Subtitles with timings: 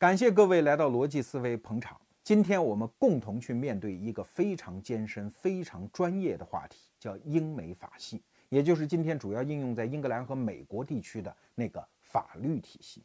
[0.00, 1.94] 感谢各位来到逻辑思维捧场。
[2.24, 13.04] 今天我们共同去面对一个非常艰深、非常专业的话题，叫英美法系，也就是今天主要应用在英格兰和美国地区的那个法律体系。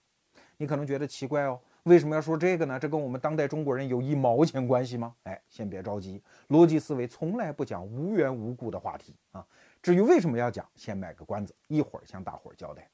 [0.55, 2.79] 你可能觉得奇怪哦，为什么要说这个呢？
[2.79, 5.13] 这跟我们当代中国人有一毛钱关系吗？
[5.23, 9.45] 哎，先别着急，逻辑思维从来不讲无缘无故的话题啊。
[9.83, 12.89] 至于为什么要讲，先卖个关子，一会儿向大伙儿交代。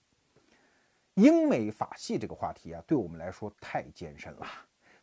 [1.15, 4.45] 英美法系这个话题啊，对我们来说太艰深了。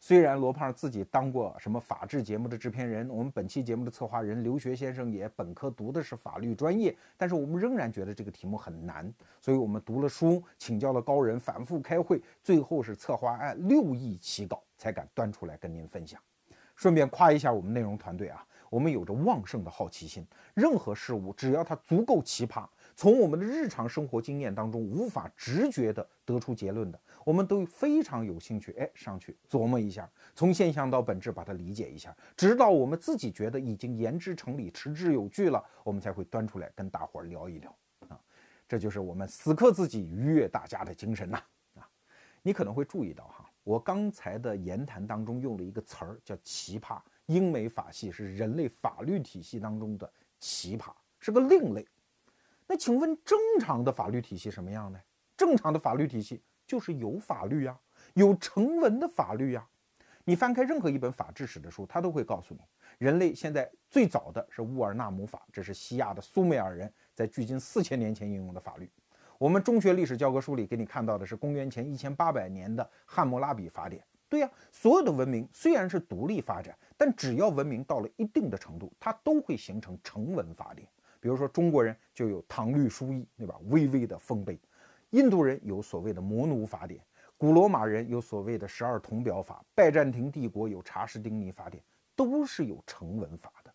[0.00, 16.20] 虽然罗胖自己当过什么法制节目的制片人，我们本期节目的策划人刘学先生也本科读的是法律专业，但是我们仍然觉得这个题目很难，所以我们读了书，请教了高人，反复开会，最后是策划案六亿起稿才敢端出来跟您分享。
[16.76, 22.64] 顺便夸一下我们内容团队啊，我们有着旺盛的好奇心，任何事物只要它足够奇葩。
[22.98, 28.72] 从我们的日常生活经验当中无法直觉地得出结论的，我们都非常有兴趣。
[28.72, 37.72] 哎，上去琢磨一下，从现象到本质把它理解一下，直到我们自己觉得已经言之成理、持之有据了，我们才会端出来跟大伙儿聊一聊。
[38.08, 38.18] 啊，
[38.66, 41.40] 这就是我们死磕自己、愉悦大家的精神呐！
[41.76, 41.88] 啊，
[42.42, 47.00] 你可能会注意到哈，我刚才的言谈当中用了一个词儿叫“奇葩”。
[47.26, 51.86] 英美法系是人类法律体系当中的奇葩，是个另类。
[52.68, 55.00] 那请问正常的法律体系什么样呢？
[55.38, 57.76] 正常的法律体系就是有法律呀，
[58.12, 59.66] 有成文的法律呀。
[60.24, 62.60] 你翻开任何一本法制史的书，它都会告诉你，
[62.98, 68.90] 人类现在最早的是乌尔纳姆法，这是西亚的苏美尔人在距今四千年前应用的法律。
[69.38, 74.04] 我们中学历史教科书里给你看到的是公元前一千八百年的汉谟拉比法典。
[74.28, 80.86] 对呀，所有的文明虽然是独立发展，但只要文明到了一定的程度，它都会形成成文法典。
[81.20, 83.54] 比如说中国人就有唐律疏议，对吧？
[83.68, 84.58] 巍巍的丰碑。
[85.10, 87.00] 印度人有所谓的摩奴法典，
[87.36, 91.82] 古罗马人有所谓的十二铜表法，拜占庭帝国有查士丁尼法典，
[92.14, 93.72] 都是有成文法的。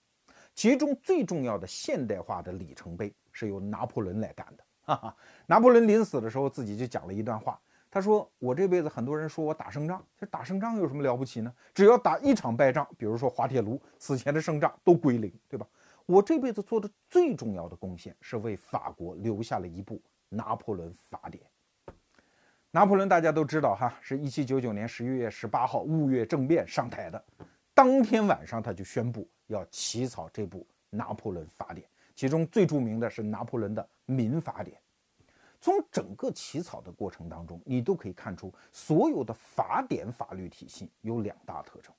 [0.53, 4.63] 其中最重要的现代化的里程碑是由拿破仑来干的。
[4.85, 5.15] 哈哈，
[5.47, 7.59] 拿破仑临死的时候自己就讲了一段话，
[7.89, 11.51] 他说：“我这辈子很多人说我打胜仗，这打胜仗有什么了不起呢？
[11.73, 15.65] 只要打一场败仗，比如说滑铁卢，此前的胜仗都归零，对吧？”
[16.05, 19.95] 我这辈子做的最重要的贡献是为法国留下了一部
[20.27, 21.41] 《拿破仑法典》。
[22.71, 27.23] 拿破仑大家都知道哈，是一七九九年十一月十八号雾月政变上台的，
[27.73, 30.59] 当天晚上他就宣布要起草这部
[30.89, 34.75] 《拿破仑法典》，其中最著名的是拿破仑的《民法典》。
[35.61, 41.93] 从整个起草的过程当中，你都可以看出，所有的法典法律体系有两大特征：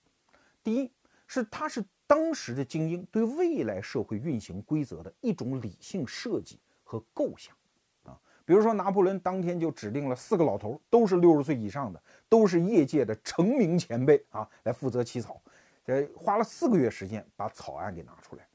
[0.63, 0.93] 第一
[1.27, 1.83] 是它是。
[2.07, 7.57] 当时的精英对未来社会运行规则的一种理性设计和构想，
[8.05, 15.41] 啊，比如说拿破仑当天就指定了四个老头，都是六十岁以上的，都是业界的成名前辈啊，来负责起草，
[15.87, 18.47] 呃，花了四个月时间把草案给拿出来，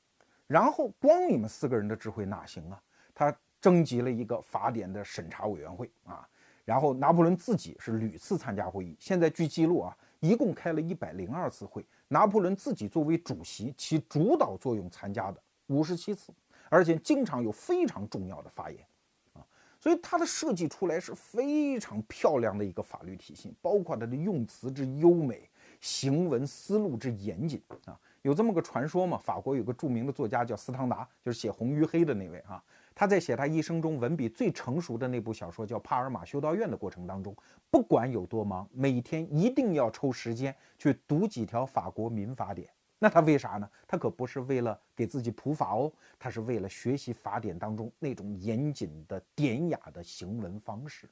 [0.46, 2.80] 然后光你们四个人的智慧哪行啊？
[3.16, 6.26] 他征集了一个法典的审查委员会啊，
[6.66, 11.84] 然后拿破仑自己是屡次参加会议，现在据记录啊，一共开了一百零二次会。
[12.10, 16.34] 拿破仑自己作为主席，起主导作用参加的五十七次，
[16.68, 18.86] 而且经常有非常重要的发言，
[19.34, 19.46] 啊，
[19.80, 25.50] 所以他的设计出来是非常漂亮的一个法律体系，包括他的用词之优美，
[25.80, 27.98] 行文思路之严谨啊。
[28.24, 29.18] 有这么个传说嘛？
[29.18, 32.62] 法国有个著名的作家叫斯汤达，就是写《红与黑》的那位啊。
[33.00, 37.34] 他在写他一生中文笔最成熟的那部小说叫《帕尔马修道院》的过程当中，
[37.72, 42.70] 不管有多忙，每天一定要抽时间去读几条法国民法典。
[42.98, 43.70] 那他为啥呢？
[43.88, 45.90] 他可不是为了给自己普法哦，
[46.20, 51.10] 他是为了学习法典当中那种严谨的典雅的行文方式。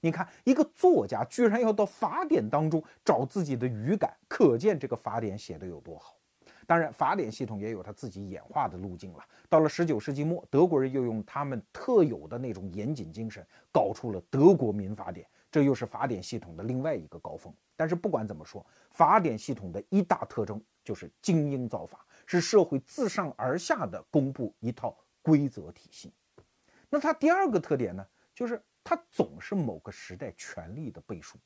[0.00, 6.13] 你看，一个作家居然要到法典当中找自己的语感，可见这个法典写得有多好。
[6.66, 9.24] 当然，法典系统也有它自己演化的路径了。
[9.48, 17.52] 到了十九世纪末，德国人又用他们特有的那种严谨精神，搞出了德国民法典，这又是法典系统的另外一个高峰。
[17.76, 26.12] 但是不管怎么说，法典系统的一大特征就是精英造法，是社会自上而下的公布一套规则体系。
[26.88, 31.36] 那它第二个特点呢，就是它总是某个时代权力的背书。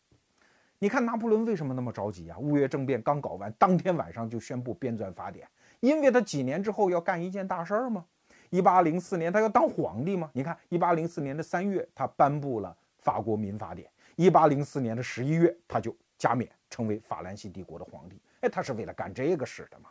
[0.81, 2.39] 你看拿破仑为什么那么着急啊？
[2.39, 5.49] 五月政变刚搞完，当天晚上就宣布编纂法典，
[5.81, 8.05] 因为他几年之后要干一件大事儿吗？
[8.51, 10.31] 一八零四年他要当皇帝吗？
[10.33, 18.21] 你看，一八零四年的三月，他颁布了法国民法典；一八零四年的十一月，他就加冕成为法兰西帝国的皇帝。
[18.41, 19.91] 哎，他是为了干这个事的吗？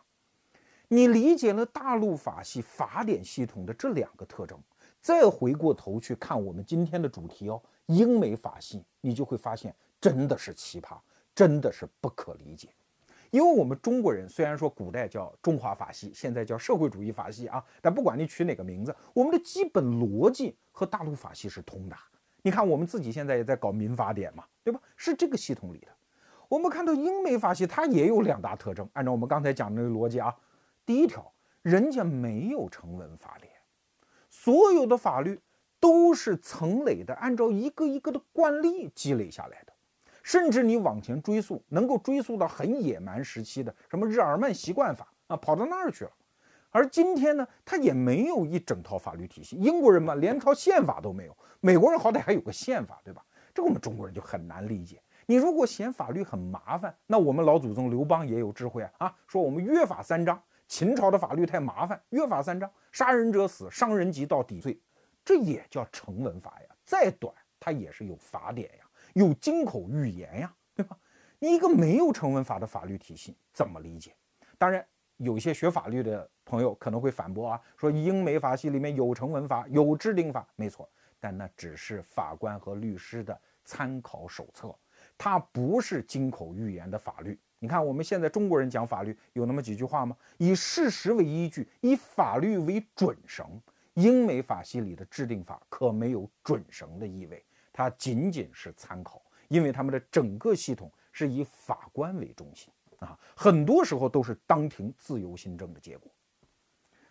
[0.88, 4.58] 你理解了大陆法系法典系统的这两个特征，
[5.02, 9.76] 再回过头去看我们今天的主题哦，英美法系，你就会发现。
[10.08, 10.98] 真的是奇葩，
[11.36, 12.70] 真的是不可理解。
[13.30, 21.98] 因为我们中国人虽然说古代叫中华法系，现在叫社会主义法系啊，但不管你取哪个名字，我们的基本逻辑和大陆法系是通的。
[22.42, 24.80] 你看我们自己现在也在搞民法典嘛，对吧？
[24.96, 25.88] 是这个系统里的。
[26.48, 28.90] 我们看到英美法系，它也有两大特征。
[28.94, 30.34] 按照我们刚才讲的那个逻辑啊，
[30.86, 31.30] 第一条，
[31.64, 33.52] 人家没有成文法典，
[34.30, 35.42] 所有的法律
[35.82, 39.67] 都是层累的，按照一个一个的惯例积累下来的。
[40.28, 46.12] 甚至你往前追溯，能够追溯到很野蛮时期的什么日耳曼习惯法啊，跑到那儿去了。
[46.70, 49.56] 而今天呢，它也没有一整套法律体系。
[49.56, 51.32] 英国人嘛，连套宪法都没有；
[51.62, 53.24] 美国人好歹还有个宪法，对吧？
[53.54, 55.02] 这我们中国人就很难理解。
[55.28, 60.38] 你如果嫌法律很麻烦，那我们老祖宗刘邦也有智慧啊啊，说我们约法三章。
[60.68, 64.78] 秦朝的法律太麻烦，约法三章：杀人者死，伤人及到底罪，
[65.24, 66.76] 这也叫成文法呀。
[66.84, 68.84] 再短，它也是有法典呀。
[69.18, 70.96] 有金口玉言呀，对吧？
[71.40, 74.16] 你一个没有成文法的法律体系怎么理解？
[74.60, 74.86] 当然，
[75.18, 80.88] 有些学法律的朋友可能会反驳啊，说英美法系里面有成文法，有制定法，没错，
[81.20, 83.36] 但那只是法官和律师的
[83.66, 84.72] 参考手册，
[85.18, 87.40] 它不是金口玉言的法律。
[87.58, 90.16] 你看我们现在中国人讲法律有那么几句话吗？
[90.38, 93.60] 以事实为依据，以法律为准绳。
[93.96, 97.44] 英美法系里的制定法可没有准绳的意味。
[97.78, 106.12] 它仅仅是参考，因为他们的整个系统是以法官为中心啊，很多时候都是当庭自由新政的结果。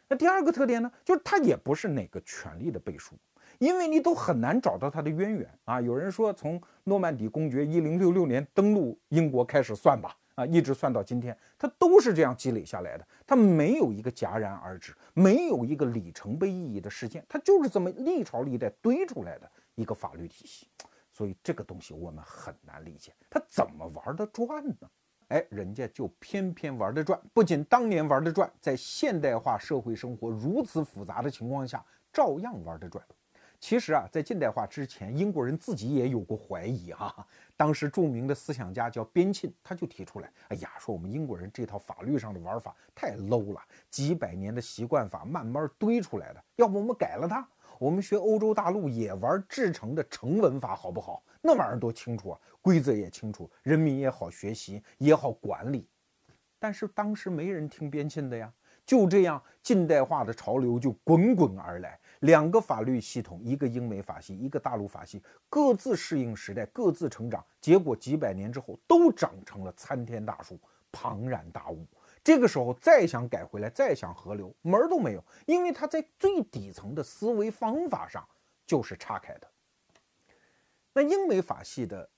[0.09, 3.15] 那第二个特点呢，就是它也不是哪个权力的背书，
[3.61, 5.81] 因为你都很难找到它的渊源啊。
[5.81, 19.49] 有人说，从诺曼底公爵一零六六年登陆英国开始算吧，啊，一直算到今天，它都是这样积累下来的，它没有一个戛然而止，没有一个里程碑意义的事件，它就是这么历朝历代堆出来的。
[19.77, 20.69] 一个法律体系，
[21.13, 24.91] 所以这个东西我们很难理解，他怎么玩得转呢？
[25.29, 33.05] 哎，人家就偏偏玩得转，不仅当年玩得转，在现代化社会生活如此复杂的情况下，照样玩得转。
[33.59, 37.27] 其实啊，在近代化之前，英国人自己也有过怀疑哈。
[37.57, 47.49] 当时著名的思想家叫边沁，他就提出来，哎呀，说我们英国人这套法律上的玩法太 low 了，几百年的习惯法慢慢堆出来的，要不我们改了它。
[47.79, 51.23] 我们学欧洲大陆也玩制成的成文法好不好？
[51.43, 55.89] 那玩意儿多清楚啊，规则也清楚，人民也好学习，也好管理。
[56.59, 58.53] 但是当时没人听边沁的呀，
[58.85, 61.99] 就这样近代化的潮流就滚滚而来。
[62.21, 70.59] 两个法律系统，一个英美法系，一个大陆法系，各自适应时代，各自成长，结果几百年之后都长成了参天大树，
[70.91, 71.87] 庞然大物。
[72.27, 78.29] 这个时候再想改回来，再想合流，门儿都没有，因为他在最底层的思维方法上
[78.67, 79.49] 就是岔开的。
[80.93, 82.11] 那英美法系的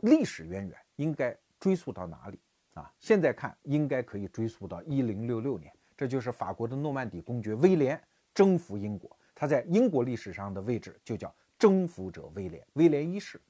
[0.00, 2.40] 历史渊源应该追溯到哪里
[2.72, 2.92] 啊？
[2.98, 8.02] 现在看应该可以追溯到一零六六年，这就是法国的诺曼底公爵威廉
[8.34, 13.40] 征服英国，他在英国历史上的位置就叫征服者威廉，威廉一世。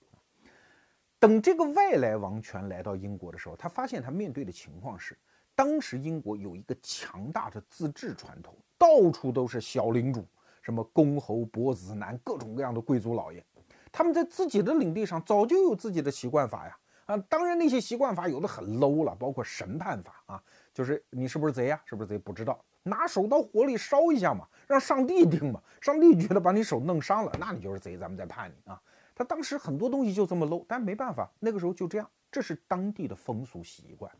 [1.19, 5.17] 等这个外来王权来到英国的时候，他发现他面对的情况是。
[5.55, 10.27] 当时英国有一个强大的自治传统，到处都是小领主，
[10.63, 13.45] 什么公侯伯子男，各种各样的贵族老爷，
[13.93, 16.77] 他们在自己的领地上早就有自己的习惯法呀。
[17.07, 21.79] 啊，当然那些习惯法有的很 low 了，包括审判法啊，就是你是不是贼呀？
[21.85, 22.17] 是不是贼？
[22.17, 25.63] 不知道，拿手到火里烧一下嘛，让上帝定嘛。
[25.83, 28.81] 上帝觉得把你手弄伤了，那你就是贼，咱们再判你啊。
[29.15, 34.11] 他当时很多东西就这么 low，但没办法，那个时候就这样，这是当地的风俗习惯。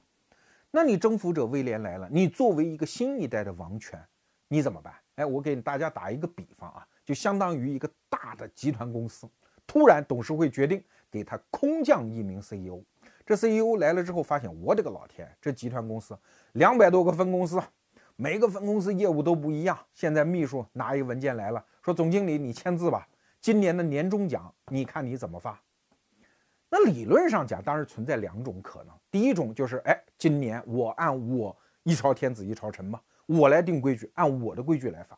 [0.77, 3.97] 那你征服者威廉来了，你作为一个新一代的王权，
[4.49, 4.93] 你怎么办？
[5.15, 9.31] 哎，我给大家打一个比方啊，就相当于一个大的集团公司，
[9.69, 12.83] 突然董事会决定给他空降一名 CEO。
[13.25, 16.19] 这 CEO 来了之后，发现我的个老天，这集团公司
[16.55, 17.63] 两百多个分公司，
[18.17, 19.79] 每个分公司业务都不一样。
[19.95, 23.07] 现在秘书拿一个文件来了，说总经理你签字吧，
[23.41, 25.57] 今年的年终奖你看你怎么发？
[26.77, 28.93] 那理论上讲，当然存在两种可能。
[29.09, 35.17] 第一种就是，哎，今年我按我一朝天子一朝臣嘛，我来定规矩，按我的规矩来发。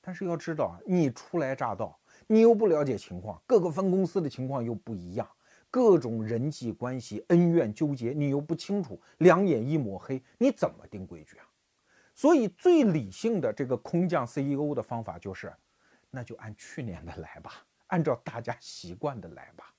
[0.00, 5.28] 但是要知道啊，你初来乍到，你又不了解情况，各个分公司的情况又不一样，
[5.72, 11.44] 各种人际关系恩怨纠结你又不清楚，两眼一抹黑，你怎么定规矩啊？
[12.14, 15.52] 所以最理性的这个空降 CEO 的方法就是，
[16.12, 17.54] 那就按去年的来吧，
[17.88, 19.74] 按照大家习惯的来吧。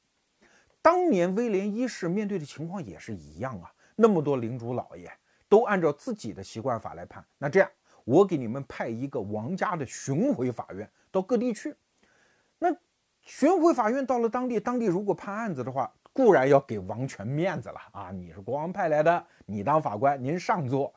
[0.84, 5.10] 当年威廉一世面对的情况也是一样啊，那么多领主老爷
[5.48, 7.25] 都按照自己的习惯法来判。
[7.38, 7.72] 那这样，
[8.04, 11.74] 我给你们派一个王家的巡回法院到各地去。
[12.60, 12.68] 那
[13.22, 20.94] 巡回法院到了当地，当地如果判案子的话，固然要给王权面子了啊，你是国王派来的，你当法官，您上座。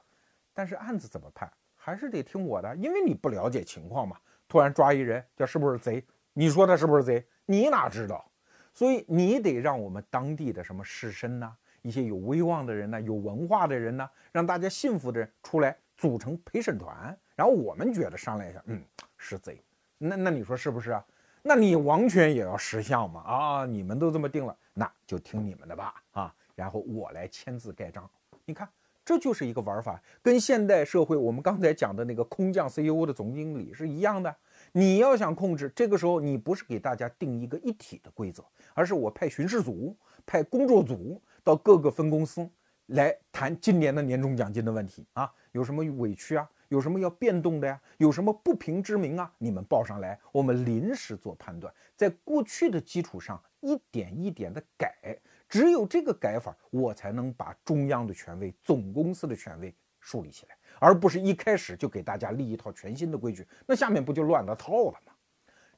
[0.53, 4.17] 但是案子怎么判，还是得听我的，因为你不了解情况嘛。
[4.49, 6.05] 突然抓一人，叫是不是贼？
[6.33, 7.25] 你说他是不是贼？
[7.45, 8.29] 你哪知道？
[8.77, 18.83] 所以你得让我们当地的什么士绅呐，一些有威望的人呢，有文化的人呢，让大家信服的人出来组成陪审团，然后我们觉得商量一下，嗯，
[19.17, 19.59] 是贼。
[19.97, 21.03] 那那你说是不是啊？
[21.41, 23.23] 那你王权也要识相嘛？
[23.23, 26.35] 啊，你们都这么定了，那就听你们的吧啊。
[26.55, 28.07] 然后我来签字盖章。
[28.45, 28.69] 你看，
[29.07, 34.37] 这就是一个玩法，跟现代社会我们刚才讲的那个空降 CEO 的总经理是一样的。
[34.79, 42.47] 你要想控制，这个时候你不是给大家定一个一体的规则，而是我派巡视组、派工作组到各个分公司
[42.89, 55.19] 来谈今年的年终奖金的问题啊，有什么委屈啊，有什么要变动的呀，有什么不平之名啊，你们报上来，我们临时做判断，在过去的基础上一点一点的改，
[55.49, 60.55] 只有这个改法，我才能把中央的权威、总公司的权威树立起来。
[60.79, 65.13] 而不是一开始就给大家立一套全新的规矩，那下面不就乱了套了吗？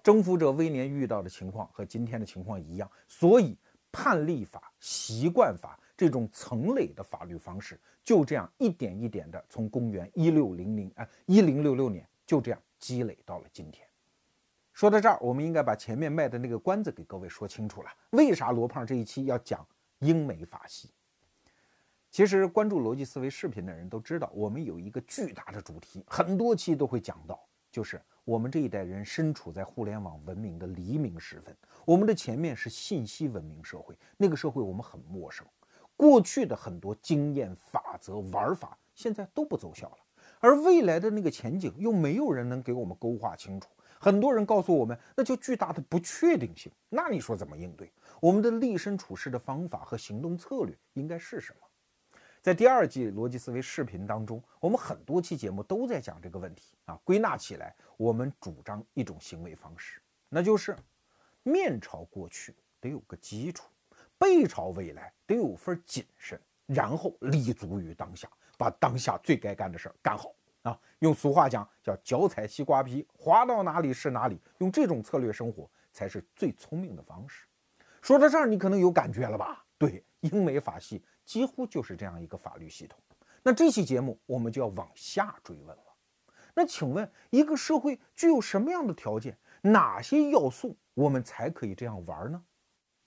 [0.02, 3.56] 征服者威廉遇到的情况和今天的情况一样，所以
[3.92, 13.86] 判例法、习惯法这种层累的法律方式，就这样一点一点的从公元一六零零啊一零六六年就这样积累到了今天。
[14.72, 17.88] 说到这儿，我们应该把前面卖的那个关子给各位说清楚了。
[18.10, 19.66] 为啥罗胖这一期要讲
[19.98, 20.88] 英美法系？
[22.18, 35.46] 其实关注逻辑思维视频的人都知道，我们有一个巨大的主题，很多期都会讲到，就是我们这一代人身处在互联网文明的黎明时分，我们的前面是信息文明社会，那个社会我们很陌生，
[35.96, 39.98] 过去的很多经验、法则、玩法现在都不奏效了，
[40.40, 43.68] 而未来的那个前景又没有人能给我们勾画清楚，
[44.00, 47.92] 很多人告诉我们，那就巨大的不确定性，那你说怎么应对？
[48.20, 51.67] 我们的立身处世的方法和行动策略应该是什么？
[52.48, 56.98] 在第二季逻辑思维视频当中，我们很多期节目都在讲这个问题啊。
[57.04, 60.00] 归纳起来，我们主张一种行为方式，
[60.30, 60.74] 那就是
[61.42, 63.68] 面朝过去得有个基础，
[64.16, 68.26] 背朝未来得有份谨慎，然后立足于当下，
[68.56, 70.80] 把当下最该干的事儿干好啊。
[71.00, 74.40] 用俗话讲，叫脚踩西瓜皮，滑到哪里是哪里。
[74.56, 77.44] 用这种策略生活，才是最聪明的方式。
[78.00, 79.62] 说到这儿，你可能有感觉了吧？
[79.76, 81.04] 对，英美法系。
[81.28, 82.98] 几乎就是这样一个法律系统。
[83.42, 85.82] 那这期节目我们就要往下追问了。
[86.54, 89.36] 那请问，一个社会具有什么样的条件？
[89.60, 92.42] 哪些要素我们才可以这样玩呢？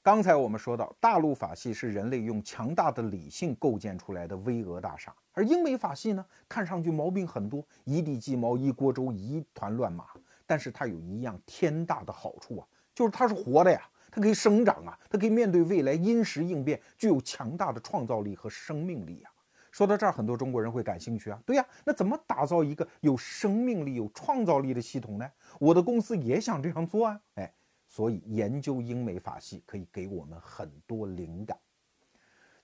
[0.04, 10.06] 刚才我们说到，大陆法系是人类用强大的理性构建出来的巍峨大厦，而英美法系呢，看上去毛病很多，一地鸡毛，一锅粥，一团乱麻。
[10.46, 13.82] 但是它有一样天大的好处啊，就是它是活的呀。
[14.12, 19.32] 它可以生长啊，它可以面对未来，因时应变，具有强大的创造力和生命力啊。
[19.72, 21.42] 说到这儿，很多中国人会感兴趣啊。
[21.46, 25.32] 对呀，那怎么打造一个有生命力、有创造力的系统呢？
[25.62, 27.22] 我的公司也想这样做啊。
[27.36, 27.54] 哎，
[27.88, 31.58] 所以研究英美法系可以给我们很多灵感。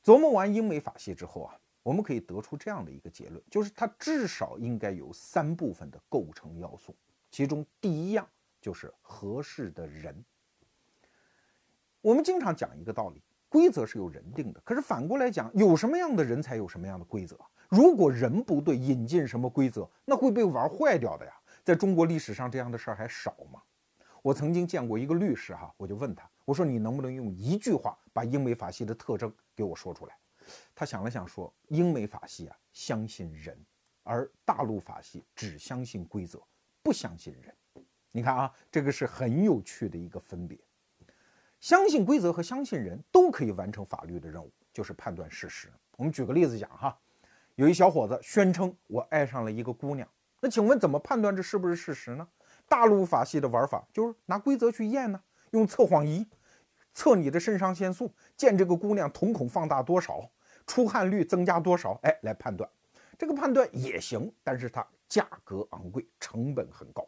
[0.03, 6.93] 琢磨完英美法系之后啊，我们可以得出这样的一个结论，就是它至少应该有三部分的构成要素，
[7.31, 8.27] 其中第一样
[8.59, 10.13] 就是合适的人。
[12.07, 14.61] 我们经常讲一个道理，规则是由人定的。
[14.61, 17.37] 可是反过来讲，有什么样的人才有什么样的规则。
[17.67, 21.33] 如果人不对，引进什么规则，那会被玩坏掉的呀。
[21.65, 23.61] 在中国历史上，这样的事儿还少吗？
[24.21, 30.17] 我曾经见过一个律师，哈，我就问他，我说你能不能用一句话把英美法系的特征给我说出来？
[30.73, 33.59] 他想了想说，英美法系啊，相信人，
[34.03, 36.41] 而大陆法系只相信规则，
[36.81, 37.53] 不相信人。
[38.13, 40.57] 你看啊，这个是很有趣的一个分别。
[41.59, 45.71] 相信规则和相信人都可以完成法律的任务，就是判断事实。
[45.97, 46.97] 我们举个例子讲哈，
[47.55, 50.07] 有一小伙子宣称我爱上了一个姑娘，
[50.39, 52.27] 那请问怎么判断这是不是事实呢？
[52.67, 55.19] 大陆法系的玩法就是拿规则去验呢，
[55.51, 56.27] 用测谎仪
[56.93, 60.29] 测你的肾上腺素，见这个姑娘瞳孔放大多少，
[60.65, 62.69] 出汗率增加多少，哎，来判断。
[63.17, 67.06] 这个判断也行，但是它价格昂贵，成本很高。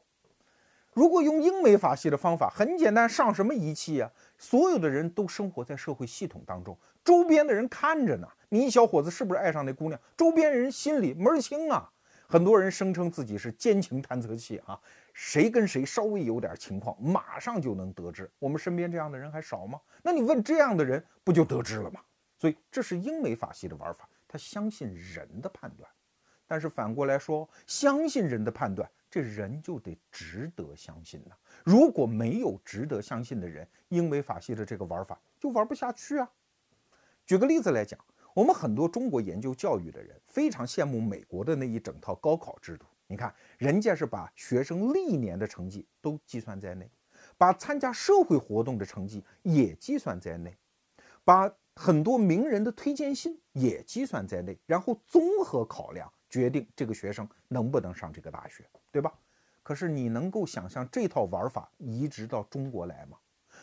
[1.00, 4.12] 如果用英美法系的方法，很简单，上什么仪器呀？
[4.38, 8.28] 所有的人都生活在社会系统当中，周边的人看着呢。
[8.50, 9.98] 你小伙子是不是爱上那姑娘？
[10.18, 11.90] 周边人心里门儿清啊。
[12.28, 14.78] 很多人声称自己是奸情探测器啊，
[15.14, 18.30] 谁跟谁稍微有点情况，马上就能得知。
[18.38, 19.80] 我们身边这样的人还少吗？
[20.04, 22.02] 那你问这样的人，不就得知了吗？
[22.38, 25.90] 所以这是英美法系的玩法，他相信人的判断。
[26.46, 28.90] 但是反过来说，相信人的判断。
[29.10, 31.36] 这人就得值得相信呐！
[31.64, 36.30] 如果没有值得相信的人，英美法系的这个玩法就玩不下去啊！
[37.26, 38.00] 举个例子来讲，
[38.34, 42.86] 我们很多中国研究教育的人非常羡慕美国的那一整套高考制度。
[43.08, 46.88] 你看，人家是把学生历年的成绩都计算在内，
[47.38, 50.56] 把参加社会活动的成绩也计算在内，
[51.24, 59.14] 把很多名人的推荐信也计算在内，然后综合考量决定这个学生能不能上这个大学，对吧？
[59.64, 63.18] 可是你能够想象这套玩法移植到中国来吗？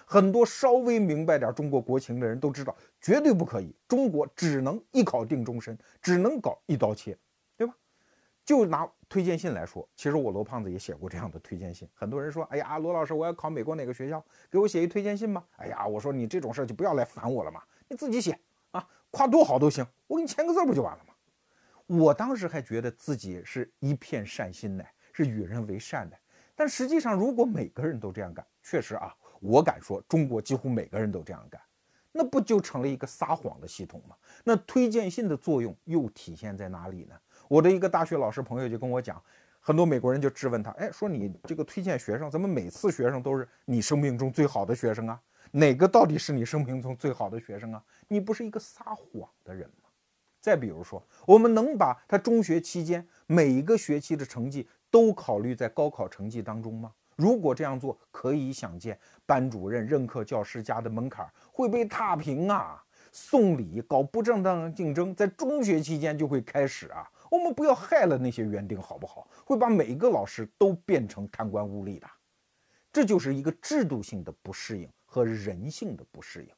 [0.04, 3.74] 很多稍微明白点中国国情的人都知道，绝对不可以。
[3.88, 7.16] 中国只能一考定终身，只能搞一刀切，
[7.56, 7.74] 对吧？
[8.44, 11.88] 就拿推荐信来说，其实我罗胖子也写过这样的推荐信。
[11.94, 18.38] 很多人说：“哎呀，罗老师，我要考美国哪个学校，给我写一推荐信吧。”哎呀，我说你这种事就不要来烦我了嘛，你自己写
[18.70, 21.05] 啊，夸多好都行，我给你签个字不就完了？
[21.86, 26.16] 我当时还觉得自己是一片善心呢，是与人为善的。
[26.54, 29.14] 但实际上，如果每个人都这样干，确实啊。
[29.38, 31.60] 我敢说，中国几乎每个人都这样干，
[32.10, 34.16] 那不就成了一个撒谎的系统吗？
[34.42, 37.14] 那推荐信的作用又体现在哪里呢？
[37.46, 39.22] 我的一个大学老师朋友就跟我讲，
[39.60, 45.20] 很多美国人就质问他，哎，说你这个推荐学生，怎么每次学生都是你生命中最好的学生啊？
[45.50, 47.84] 哪个到底是你生命中最好的学生啊？
[48.08, 49.85] 你不是一个撒谎的人吗？
[50.46, 56.92] 再比如说，我们能把他中学期间每一个学期的成绩都考虑在高考成绩当中吗？
[57.16, 62.80] 如果这样做，可以想见，班主任任课教师家的门槛会被踏平啊！
[63.10, 67.10] 送礼搞不正当竞争，在中学期间就会开始啊！
[67.28, 69.28] 我们不要害了那些园丁，好不好？
[69.44, 72.06] 会把每一个老师都变成贪官污吏的，
[72.92, 76.50] 这就是一个制度性的不适应和人性的不适应。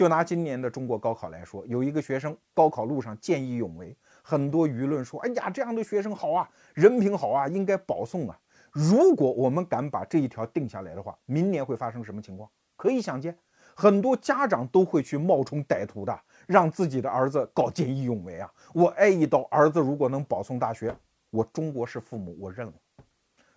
[0.00, 8.40] 就拿今年的中国高考来说，有一个学生高考路上见义勇为，很多舆论说：“哎呀，这样的学生好啊，人品好啊，应该保送啊。”
[8.72, 12.48] 如果我们敢把这一条定下来的话，明年会发生什么情况？
[12.76, 13.36] 可以想见，
[13.76, 18.50] 很多家长都会去冒充歹徒的，让自己的儿子搞见义勇为啊！
[18.72, 20.96] 我挨一刀，儿子如果能保送大学，
[21.28, 22.72] 我中国式父母我认了。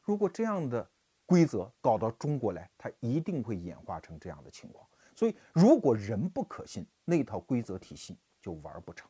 [0.02, 0.86] 如果这样的
[1.26, 4.86] 规则搞到中国来，它一定会演化成这样的情况。
[5.16, 9.10] 所以，如果人不可信，那套规则体系就玩不成。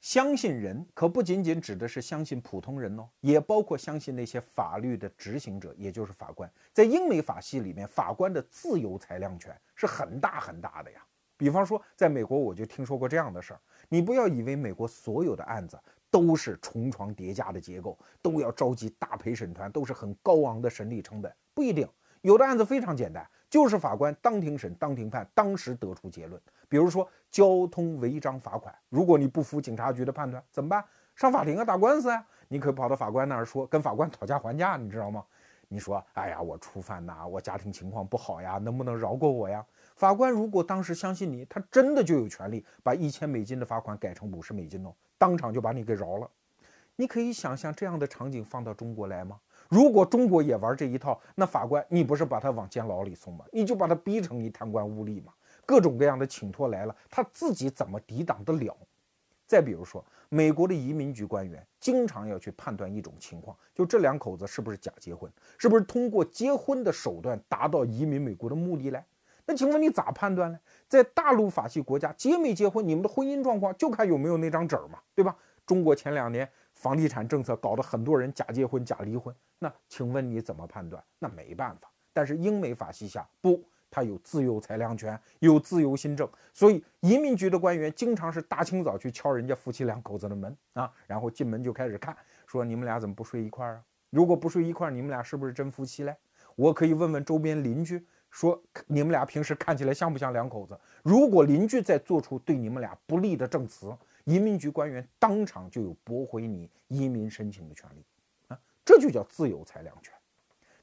[0.00, 6.50] 相信人可不仅仅指的是相信普通人哦，也包括相信那些法律的执行者，也就是法官。
[6.72, 11.06] 在英美法系里面，法官的自由裁量权是很大很大的呀。
[11.36, 15.80] 比方说，在美国，我就听说过这样的事儿：你不要以为美国所有的案子
[16.10, 21.88] 都是重床叠加的结构，都要召集大陪审团，都是很高昂的审理成本，不一定。
[22.22, 26.40] 有的案子非常简单，就是法官当庭审、当庭判，当时得出结论。
[26.70, 30.82] 比如说交通违章罚款，如果你不服警察局的判断，怎么办？
[31.14, 32.26] 上法庭啊，打官司啊！
[32.48, 35.22] 你可以跑到法官那儿说，跟法官讨价还价，你知道吗？
[35.68, 39.62] 你说，哎呀，我初犯呐，我家庭情况不好呀，能不能饶过我呀？
[39.96, 46.30] 法官如果当时相信你，他真的就有权利把一千美金的罚款改成五十美金哦，当场就把你给饶了。
[46.96, 49.38] 你可以想象这样的场景放到中国来吗？
[49.72, 53.46] 如果中国也玩这一套，那法官你不是把他往监牢里送吗？
[53.50, 55.32] 你就把他逼成一贪官污吏嘛？
[55.64, 58.76] 各种各样的请托来了，他自己怎么抵挡得了？
[59.46, 69.02] 再比如说，美国的移民局官员经常要去判断一种情况，就这两口子是不是假结婚，是不是通过结婚的手段达到移民美国的目的来？
[69.46, 70.58] 那请问你咋判断呢？
[70.86, 75.34] 在大陆法系国家，结没结婚，你们的婚姻状况就看有没有那张纸嘛，对吧？
[75.64, 76.46] 中国前两年。
[76.82, 81.00] 房地产政策搞得很多人假结婚、假离婚，那请问你怎么判断？
[81.20, 81.88] 那没办法。
[82.12, 92.16] 但是英美法系下不，他有自由裁量权，有自由新政，所以移民局的官员经常是大清早去敲人家夫妻两口子的门啊，然后进门就开始看，
[92.48, 93.84] 说你们俩怎么不睡一块儿啊？
[94.10, 96.16] 如果不睡一块儿，你们俩是不是真夫妻嘞？
[96.56, 100.76] 我可以问问周边邻居，说你们俩平时看起来像不像两口子？
[101.04, 103.96] 如果邻居再做出对你们俩不利的证词。
[104.24, 108.04] 移民局官员当场就有驳回你移民申请的权利，
[108.48, 110.12] 啊，这就叫自由裁量权。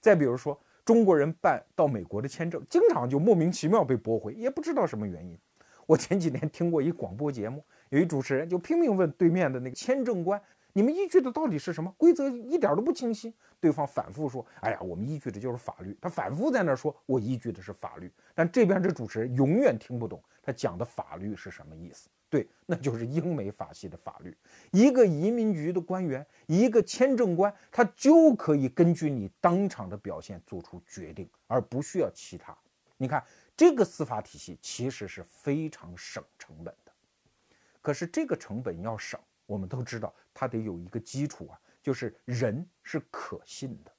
[0.01, 5.37] 再比如说，中国人办到美国的签证，经常就莫名其妙被驳回，也不知道什么原因。
[5.85, 10.41] 我前几年听过一广播节目，有一主持人就拼命问对面的那个签证官
[10.73, 11.91] ：“你们依据的到底是什么？
[11.97, 22.07] 规则一点都不清晰。”对方反复说：“哎呀，我们依据的就是法律。”他反复在那说：“我依据的是法律。”但这边这主持人永远听不懂他讲的法律是什么意思。
[22.29, 24.37] 对，那就是英美法系的法律。
[24.71, 32.55] 一个移民局的官员，一个签证官，他就可以根据你当场的表现做出决定，而不需要其他。
[32.97, 33.23] 你看，
[33.57, 36.91] 这个司法体系其实是非常省成本的。
[37.81, 43.91] 可是这个成本要省，我们都知道，它得有一个基础啊，就是人是可信的。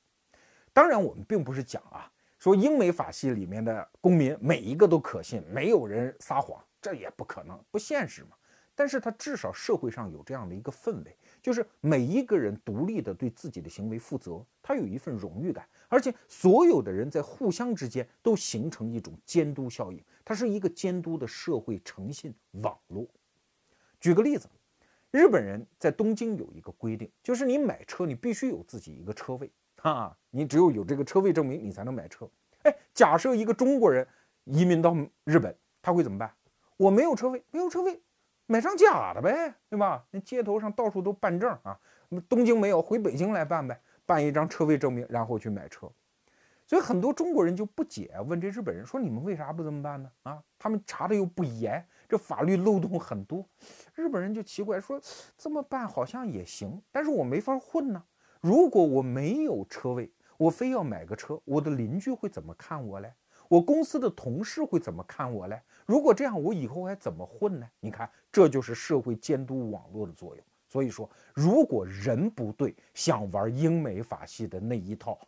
[0.72, 6.64] 当然，我们并不是讲啊，说英美法系里面的公民每一个都可信，没有人撒谎。
[6.80, 8.30] 这也不可能，不现实嘛。
[8.74, 23.06] 但是他至少社会上有这样的一个氛围，就是每一个人独立的对自己的行为负责，他有一份荣誉感，而且所有的人在互相之间都形成一种监督效应，它是一个监督的社会诚信网络。
[24.00, 24.48] 举个例子，
[25.10, 29.50] 日本人在东京有一个规定，就是你买车你必须有自己一个车位
[29.82, 32.26] 啊，你只有有这个车位证明，你才能买车。
[32.62, 34.06] 哎，假设一个中国人
[34.44, 36.32] 移民到日本，他会怎么办？
[36.80, 38.00] 我没有车位，没有车位。
[38.46, 40.02] 买张假的呗，对吧？
[40.10, 41.78] 那街头上到处都办证啊，
[42.26, 45.86] 东京没有，回北京来办呗，办一张车位证明，然后去买车。
[46.66, 53.44] 所以很多中国人就不解，问这日本人说：“你们为啥不这么办呢？”啊，他们查的又不严，这法律漏洞很多。
[53.94, 54.98] 日本人就奇怪说
[55.36, 58.02] ：“这么办好像也行，但是我没法混呢。
[58.40, 63.12] 如果我没有车位，我非要买个车，我的邻居会怎么看我嘞？
[63.50, 67.68] 我公司的同事会怎么看我嘞？”如果这样，我以后还怎么混呢？
[67.80, 70.44] 你看，这就是社会监督网络的作用。
[70.68, 75.18] 所以说，如果人不对，想玩英美法系的那一套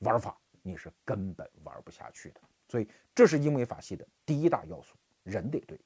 [0.00, 2.40] 玩法，你是根本玩不下去的。
[2.68, 5.80] 所以，这是英美法系的第一大要素，人得对。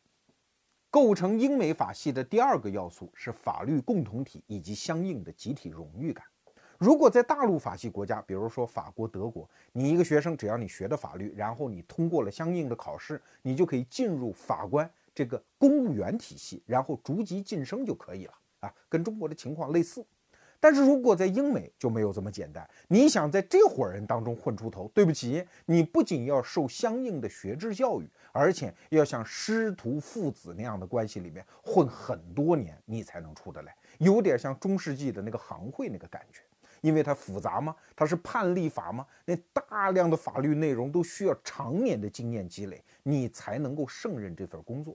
[0.91, 6.27] 构成英美法系的第二个要素是法律共同体以及相应的集体荣誉感。
[6.79, 20.05] 如果在大陆法系国家，比如说法国、德国，你一个学生只要你学的法律，然后你通过了相应的考试，你就可以进入法官这个公务员体系，然后逐级晋升就可以了啊，跟中国的情况类似。
[20.61, 36.41] 但是如果在英美就没有这么简单，你想在这伙人当中混出头，对不起，你不仅要受相应的学制教育，而且要像师徒父子那样的关系里面混很多年，你才能出得来，有点像中世纪的那个行会那个感觉。
[36.85, 37.75] 因为它复杂吗？
[37.97, 39.07] 它是判例法吗？
[39.25, 44.95] 那大量的法律内容都需要常年的经验积累，你才能够胜任这份工作。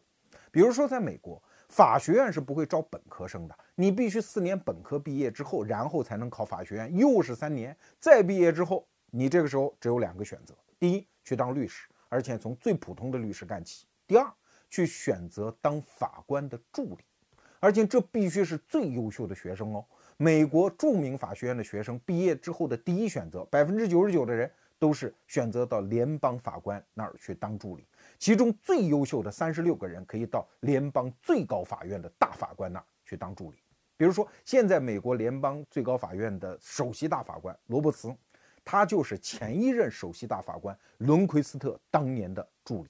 [0.52, 7.76] 比如说，在美国，法学院是不会招本科生的，你必须四年本科毕业之后，然后才能考法学院，又是三年。
[8.00, 14.32] 再毕业之后，你这个时候只有两个选择：第一，去当律师，而且从最普通的律师干起；第二，
[14.70, 17.04] 去选择当法官的助理，
[17.60, 19.84] 而且这必须是最优秀的学生哦。
[20.22, 27.88] 美国著名法学院的学生毕业之后的第一选择，百分之九十九的人都是选择到联邦法官那儿去当助理。
[28.18, 33.60] 其中最优秀的三十六个人可以到联邦最高法院的大法官那儿去当助理。
[33.96, 38.14] 比如说，现在美国联邦最高法院的首席大法官罗伯茨，
[38.66, 42.90] 他就是前一任首席大法官伦奎斯特当年的助理。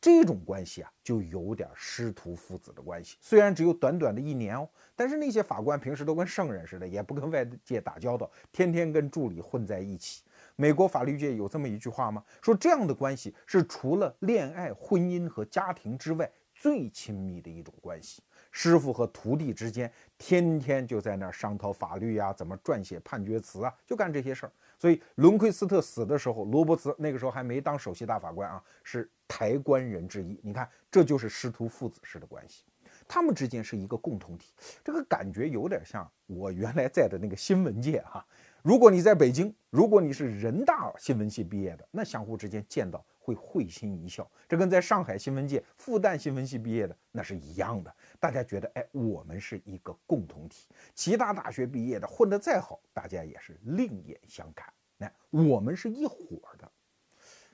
[0.00, 3.16] 这种关系啊，就有点师徒父子的关系。
[3.20, 10.22] 虽然只有短短的一年哦，但是那些法官平时都跟圣人似的，也不跟外界打交道，天天跟助理混在一起。
[10.54, 12.22] 美国法律界有这么一句话吗？
[12.40, 18.22] 说这样的关系是除了恋爱、婚姻和家庭之外最亲密的一种关系。
[18.60, 24.52] 师傅和徒弟之间天天就在那儿商讨法律呀，怎么撰写判决词啊，就干这些事儿。
[24.76, 30.36] 所以伦奎斯特死的时候，罗伯茨那个时候还没当首席大法官啊，是抬棺人之一。
[30.42, 32.64] 你看，这就是师徒父子式的关系，
[33.06, 34.52] 他们之间是一个共同体。
[34.82, 38.26] 这个感觉有点像我原来在的那个新闻界哈。
[38.62, 44.28] 如果你在北京，如果你是人大新闻系毕业的，那相互之间见到会会心一笑。
[44.48, 47.94] 这跟在上海新闻界、复旦新闻系毕业的那是一样的。
[48.20, 50.66] 大家觉得，哎，我们是一个共同体。
[50.94, 54.72] 其他大学毕业的混得再好，大家也是另眼相看。
[54.96, 56.16] 那我们是一伙
[56.58, 56.70] 的。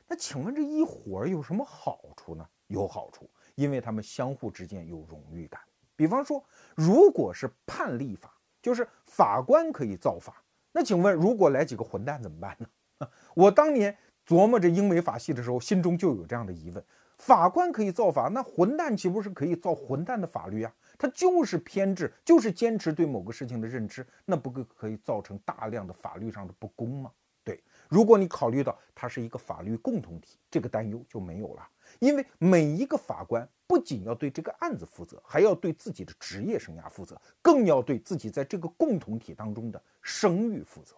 [0.06, 2.46] 那请问这一伙有什么好处呢？
[2.68, 5.60] 有好处，因为他们相互之间有荣誉感。
[5.96, 6.42] 比方说，
[6.74, 10.42] 如果是判例法，就是法官可以造法。
[10.72, 12.66] 那请问，如果来几个混蛋怎么办呢？
[13.36, 13.96] 我当年
[14.26, 16.84] 琢磨这英美法系的时候，心中就有这样的疑问。
[17.24, 20.70] 法官可以造法，那混蛋岂不是可以造混蛋的法律啊？
[20.98, 27.10] 他就是偏执，就是坚持对某个事情的认知，那不可可以造成大量的法律上的不公吗？
[27.42, 31.66] 对，如果你考虑到它是一个法律共同体，这个担忧就没有了。
[31.98, 40.94] 因为每一个法官不仅要对这个案子负责，还要对自己的职业生涯负责，更要对自己在这个共同体当中的声誉负责。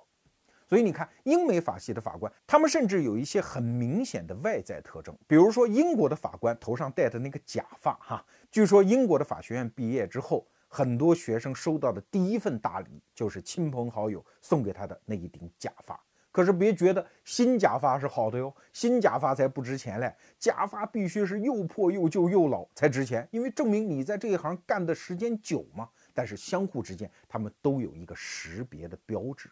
[0.68, 15.98] 所以你看，英美法系的法官，他们甚至有一些很明显的外在特征，比如说英国的法官头上戴的那个假发，哈，据说英国的法学院毕业之后，很多学生收到的第一份大礼就是亲朋好友送给他的那一顶假发。
[16.32, 25.88] 可是别觉得新假发是好的哟，新假发才不值钱嘞，假发必须是又破又旧又老才值钱，因为证明你在这一行干的时间久嘛。
[26.12, 29.48] 但是相互之间，他们都有一个识别的标志。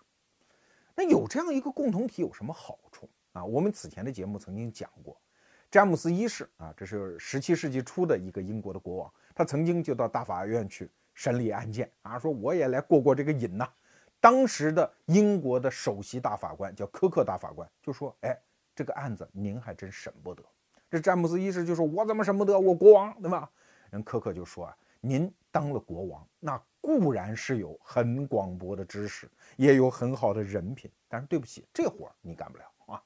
[0.95, 3.45] 那有这样一个共同体有什么好处啊？
[3.45, 5.21] 我们此前的节目曾经讲过，
[5.71, 13.69] 詹姆斯一世啊，这是十七世纪初的一个英国的国王，他曾经就到大法院去审理案件啊，说我也来过过这个瘾呐。
[14.21, 18.41] 当时的英国的首席大法官叫科克大法官，就说：“哎，
[18.75, 20.43] 这个案子您还真审不得。”
[20.91, 22.59] 这詹姆斯一世就说：“我怎么审不得？
[22.59, 23.51] 我国王对吧？”
[23.91, 33.03] 人科克就说：“啊，您当了国王，那固然是有很广博的知识，也有很好的人品，但是对不起，这活儿你干不了啊。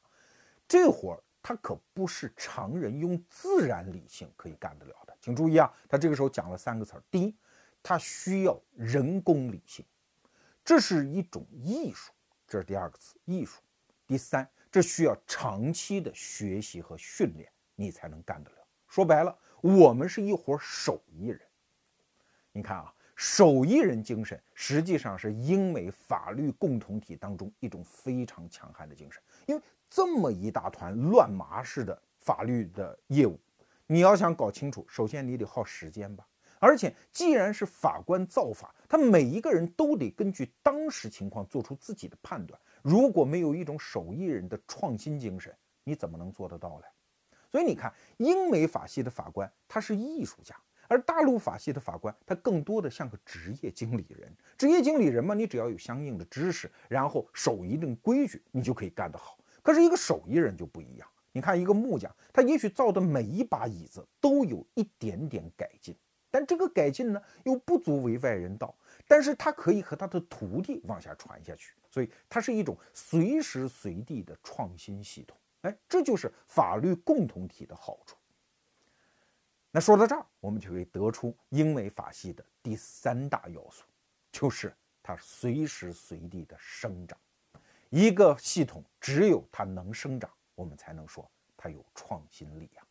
[0.67, 5.17] 这活儿他可不是常人用自然理性可以干得了的。
[5.21, 7.37] 请注意啊，他这个时候讲了三个词儿：第一，
[7.83, 9.85] 他需要人工理性。”
[10.65, 12.13] 这是一种艺术，
[12.47, 13.63] 这是第二个词，艺术。
[14.07, 18.57] 第三，这需要长期的学习和训练，你才能干得了。
[18.87, 21.41] 说白了，我们是一伙手艺人。
[22.53, 29.21] 你看啊，手艺人精神实际上是英美法律共同体当中一种非常强悍的精神。
[29.45, 33.37] 因为这么一大团乱麻似的法律的业务，
[33.89, 36.25] 你要想搞清楚，首先你得耗时间吧。
[36.61, 42.61] 而且，既然是法官造法，他每一个人都得根据当时情况做出自己的判断。
[42.83, 45.53] 如果没有一种手艺人的创新精神，
[45.83, 46.85] 你怎么能做得到呢？
[47.51, 50.55] 所以你看，英美法系的法官他是艺术家，
[50.89, 54.35] 而大陆法系的法官他更多的像个职业经理人。
[54.57, 59.39] 职业经理人嘛，你只要有相应的知识，然后守一定规矩，你就可以干得好。
[59.63, 61.07] 可是一个手艺人就不一样。
[61.31, 65.95] 你看，一个木匠，他也许造的每一把椅子都有一点点改进。
[66.31, 68.75] 但这个改进呢，又不足为外人道。
[69.07, 75.37] 但是他可以和他的徒弟往下传下去，所以它是一种随时随地的创新系统。
[75.63, 78.17] 哎，这就是法律共同体的好处。
[79.71, 83.85] 那说到这儿，我们就可以得出英美法系的第三大要素，
[84.33, 87.19] 就是它随时随地的生长。
[87.91, 92.85] 一个系统只有它能生长，我们才能说它有创新力啊。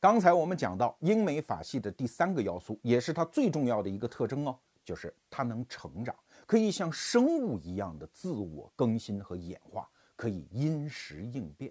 [0.00, 11.70] 刚才我们讲到英美法系的第三个要素，也是它最重要的一个特征哦，就是它能成长，可以像生物一样的自我更新和演化，可以因时应变。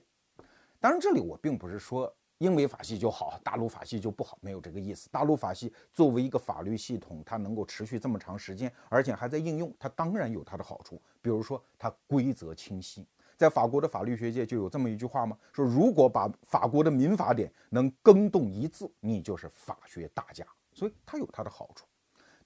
[0.79, 5.07] 当然，这里我并不是说英美法系就好，大陆法系就不好，没有这个意思。
[5.11, 13.05] 大陆法系作为一个法律系统，它能够持续这么长时间，而且还在应用，它当然有它的好处，比如说它规则清晰。
[13.37, 15.37] 在法国的法律学界就有这么一句话吗？
[15.53, 20.43] 说如果把法国的民法典能更动一字，你就是法学大家。
[20.73, 21.85] 所以它有它的好处。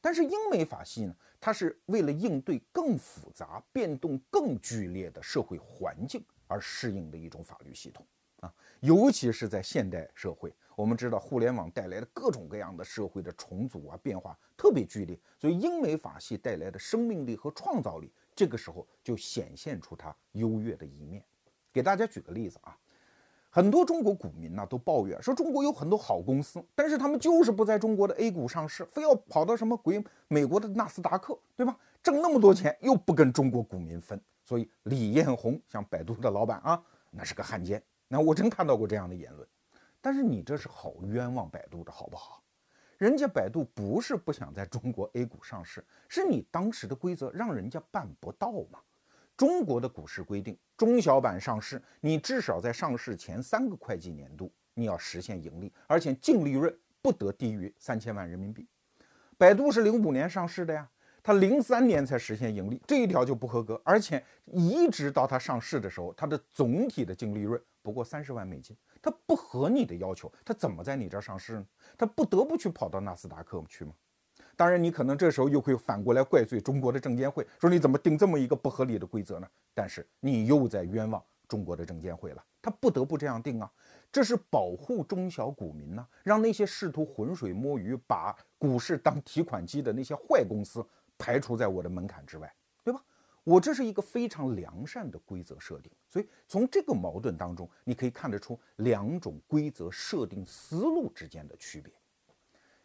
[0.01, 8.05] 但是英美法系呢，它是为了应对更复杂、变动更剧烈的社会环境而适应的一种法律系统
[8.41, 8.53] 啊。
[8.81, 18.11] 尤其是在现代社会，我们知道互联网带来的各种各样的社会的重组啊、变化特别剧烈，所以英美法系带来的生命力和创造力。
[18.35, 21.23] 这个时候就显现出它优越的一面。
[21.71, 22.77] 给大家举个例子啊，
[23.49, 31.77] 很多中国股民呢都抱怨说，中国有很多好公司，但是他们就是不在中国的 A 股上市，非要跑到什么鬼美国的纳斯达克，对吧？
[32.03, 37.81] 挣那么多钱又不跟中国股民分，所以李彦宏像百度的老板啊，那是个汉奸。
[38.07, 39.47] 那我真看到过这样的言论，
[40.01, 42.43] 但是你这是好冤枉百度的好不好？
[42.97, 48.79] 人家百度不是不想在中国 A 股上市，是你当时的规则让人家办不到嘛？
[49.35, 58.65] 中国的股市规定，中小板上市，你至少在上市前三个会计年度你要实现盈利，而且净利润不得低于三千万人民币。
[59.37, 60.89] 百度是零五年上市的呀，
[61.21, 68.75] 它零三年才实现盈利，这一条就不合格，而且一直到它上市的时候，它的总体的净利润不过三十万美金。
[68.99, 71.65] 他不合你的要求，他怎么在你这儿上市呢？
[71.95, 73.93] 他不得不去跑到纳斯达克去吗？
[74.55, 79.47] 当然，你可能这时候又会反过来怪罪中国的证监会，说你怎么定这么一个不合理的规则呢？
[79.75, 83.71] 但是你又在冤枉中国的证监会了，他不得不这样定啊，
[84.11, 90.83] 这是保护中小股民呢，让那些试图浑水摸鱼、把股市当提款机的那些坏公司
[91.17, 92.51] 排除在我的门槛之外，
[93.45, 101.93] 我这是一个非常良善的规则设定，所以从这个矛盾当中，你可以看得出两种规则设定思路之间的区别。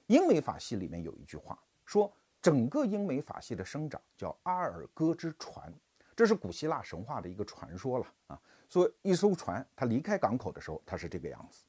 [0.07, 5.73] 英美法系里面有一句话说，整个英美法系的生长叫阿尔戈之船，
[6.15, 8.41] 这是古希腊神话的一个传说了啊。
[8.69, 11.65] 说一艘船它离开港口的时候，它是这个样子，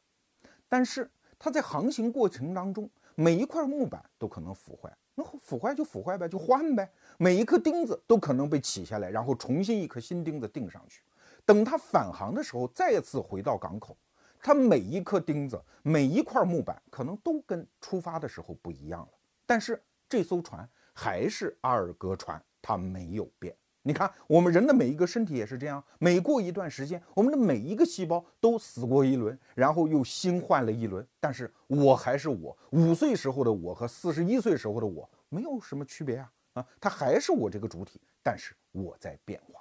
[0.68, 2.90] 但是它在航行过程当中，
[3.22, 4.92] 每一块木板都可能腐坏。
[5.14, 6.92] 那腐坏就腐坏呗，就换呗。
[7.20, 11.04] 每一颗钉子都可能被取下来，然后重新一颗新钉子钉上去。
[11.46, 13.96] 等它返航的时候，再次回到港口，
[14.42, 19.10] 它每一颗钉子、每一块木板可能都跟出发的时候不一样了。
[19.46, 19.80] 但是
[20.10, 23.56] 这艘船还是阿尔戈船，它没有变。
[23.84, 31.06] 你看，我们人的每一个身体也是这样，每过一段时间，我们的每一个细胞都死过一轮，然后又新换了一轮。
[31.20, 39.60] 但是我还是我，五岁时候的我和四十一岁时候的我没有什么区别啊啊，他还是我这个主体，但是我在变化。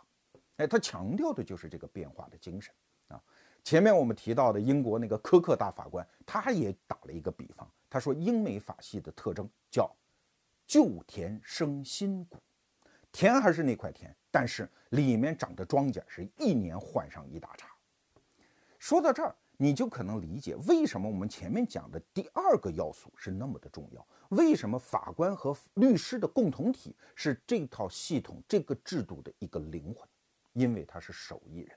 [0.57, 2.75] 哎，他强调的就是这个变化的精神
[3.09, 3.19] 啊。
[3.65, 9.91] 前面我们提到的英国那个科克大法官，他也打了一个比方，他说英美法系的特征叫
[10.67, 12.37] 旧田生新谷。
[13.13, 17.69] 田还是那块田，但是里面长的庄稼是一年换上一大茬。
[18.79, 24.07] 说到这儿，你就可能理解为什么我们前面讲的第二个要素是那么的重要。
[24.31, 30.09] 为什么法官和律师的共同体是这套系统、这个制度的一个灵魂？
[30.53, 31.77] 因为他是手艺人。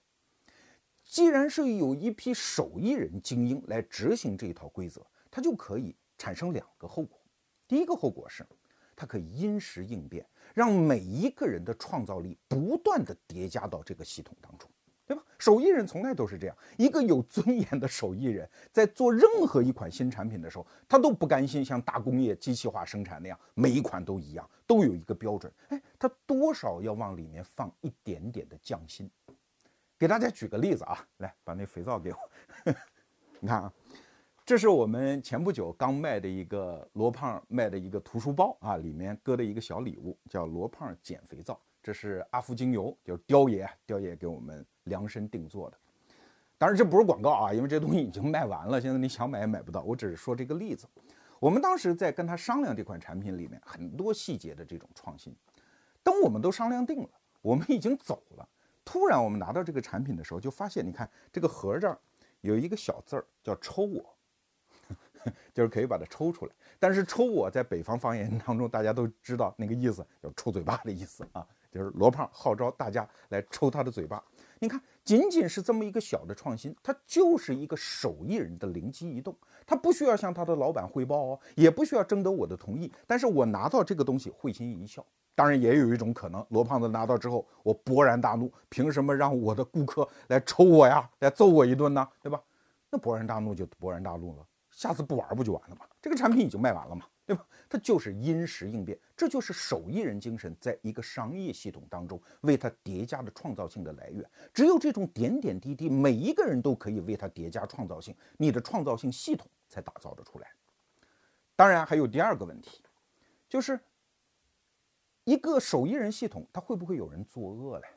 [1.03, 7.19] 既然是有一批手艺人精英来执行这一套规则，它就可以产生两个后果。
[7.67, 8.47] 第一个后果是，
[8.95, 10.25] 它可以因时应变。
[10.53, 14.69] 让每一个人的创造力不断的叠加到这个系统当中，
[15.05, 15.23] 对吧？
[15.37, 25.51] 手艺人从来都是这样，一个有尊严的手艺人，在做任何一款新产品的时候，他都不甘心像大工业机器化生产那样，每一款都一样，都有一个标准。
[25.69, 29.09] 哎，他多少要往里面放一点点的匠心。
[29.97, 32.17] 给大家举个例子啊，来把那肥皂给我，
[33.39, 33.73] 你看啊。
[34.45, 41.57] 这是我们前不久刚卖的一个罗胖卖的一个图书包啊，里面搁的一个小礼物，叫罗胖减肥皂。
[41.81, 45.77] 这是阿芙精油，就是雕爷雕爷给我们量身定做的。
[46.57, 49.81] 当然这不是广告啊，因为这东西已经卖完了，现在你想买也买不到。
[49.81, 50.85] 我只是说这个例子。
[51.39, 55.33] 我们当时在跟他商量这款产品里面很多细节的这种创新。
[56.03, 57.09] 等我们都商量定了，
[57.41, 58.45] 我们已经走了。
[58.83, 61.97] 突然我们拿到这个产品的时候，就发现，你看这个盒这儿
[62.41, 64.03] 有一个小字儿，叫“抽我”。
[65.53, 71.45] 就是可以把它抽出来，但是抽我在北方方言当中，大家都知道那个意思，叫抽嘴巴的意思啊。
[71.71, 74.23] 就是罗胖号召大家来抽他的嘴巴。
[74.59, 85.03] 你看，仅仅是这么一个小的创新，它就是一个手艺人的灵机一动，他不需要向他的老板汇报哦，也不需要征得我的同意，但是我拿到这个东西会心一笑。
[85.33, 92.07] 当然，也有一种可能，罗胖子拿到之后，我勃然大怒，凭什么让我的顾客来抽我呀，来揍我一顿呢？
[92.21, 92.39] 对吧？
[92.91, 94.45] 那勃然大怒就勃然大怒了。
[94.83, 95.85] 下次不玩不就完了吗？
[96.01, 97.47] 这个产品已经卖完了嘛，对吧？
[97.69, 104.29] 它就是因时应变，这就是手艺人精神在一个商业系统当中为它叠加的创造性的来源。
[104.53, 110.51] 只有这种点点滴滴，每一个人都可以为它叠加创造性，你的创造性系统才打造得出来。
[111.55, 112.83] 当然还有第二个问题，
[113.47, 113.79] 就是
[115.23, 117.87] 一个手艺人系统，它会不会有人作恶嘞？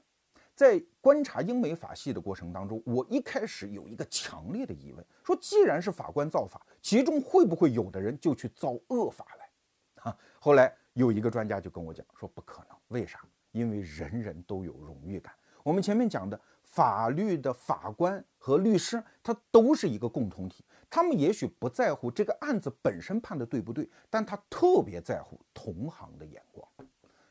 [0.57, 9.51] 在观察英美法系的过程当中，我一开始有一个强烈的疑问：说既然是法官造法，其中会不会有的人就去造恶法来？
[9.97, 13.21] 哈，后来有一个专家就跟我讲说不可能，为啥？
[13.53, 15.33] 因为人人都有荣誉感。
[15.63, 26.67] 我们前面讲的法律的法官和律师，他都是一个共同体，他们也许不在乎这个案子本身判的对不对，但他特别在乎同行的眼光。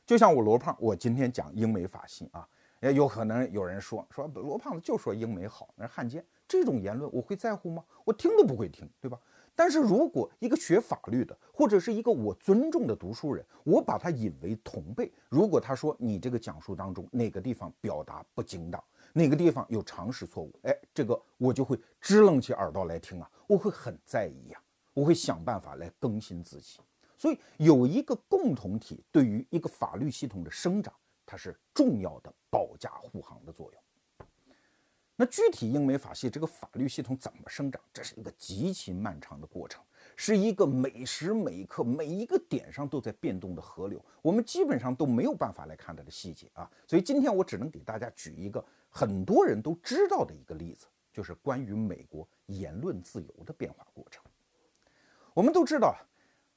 [0.06, 2.48] 就像我罗胖，我今天讲英美法系啊。
[2.86, 6.24] 也有可能有人说说罗胖子就说英美好，那是汉奸。
[6.48, 7.84] 这种言论我会在乎吗？
[8.04, 9.20] 我听都不会听，对吧？
[9.56, 24.62] 但是如果一个学法律的，或者是一个我尊重的读书人，我把他引为同辈，如果他说你这个讲述当中哪个地方表达不精当，哪个地方有常识错误，哎，这个我就会支棱起耳朵来听啊，我会很在意呀，
[24.94, 26.80] 我会想办法来更新自己。
[27.18, 30.94] 所以有一个共同体对于一个法律系统的生长。
[31.38, 33.82] 是重要的保驾护航的作用。
[35.18, 37.82] 那具体英美法系这个法律系统怎么生长？
[37.94, 39.82] 这是一个极其漫长的过程，
[40.18, 44.04] 是一个每时每刻每一个点上都在变动的河流。
[44.22, 46.70] 我们基本上都没有办法来看它的细节啊。
[46.86, 54.22] 所以今天我只能给大家举一个很多人都知道的一个例子，就是关于美国言论自由的变化过程。
[55.34, 55.96] 我们都知道，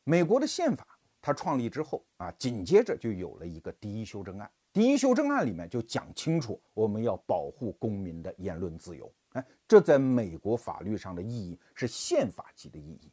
[0.03, 0.85] 美国的宪法
[1.23, 4.51] 它创立之后啊，紧接着就有了一个第一修正案。
[4.79, 9.13] 第一修正案里面就讲清楚，我们要保护公民的言论自由。
[9.31, 13.11] 哎，这在美国法律上的意义是宪法级的意义。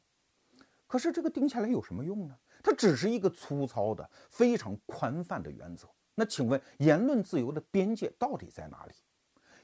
[0.86, 2.38] 可是这个定下来有什么用呢？
[2.62, 5.88] 它只是一个粗糙的、非常宽泛的原则。
[6.14, 8.94] 那请问，言论自由的边界到底在哪里？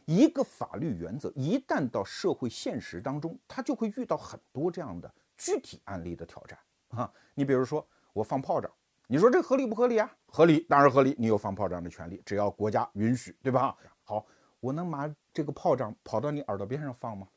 [0.06, 7.14] 一个法律原则一旦到社会现实当中，它就会遇到很多这样的具体案例的挑战啊。
[7.36, 8.72] 你比如说，我放炮仗。
[9.12, 10.10] 你说这合理不合理啊？
[10.28, 11.14] 合理，当然合理。
[11.20, 13.76] 你有放炮仗的权利，只要国家允许，对吧？
[14.04, 14.26] 好，
[14.62, 17.28] 我能拿这个炮仗跑到你耳朵边上放吗？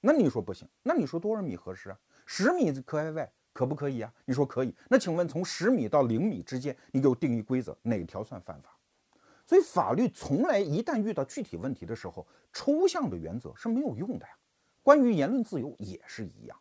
[0.00, 0.68] 那你说不行。
[0.84, 1.98] 那你说多少米合适啊？
[2.26, 4.14] 十米可外可不可以啊？
[4.24, 4.72] 你说可以。
[4.88, 8.70] 那请问从十米到零米之间，你给我定义规则，哪条算犯法？
[9.44, 14.32] 所以法律从来一旦遇到具体问题的时候，抽象的原则是没有用的呀。
[14.80, 16.56] 关于言论自由也是一样，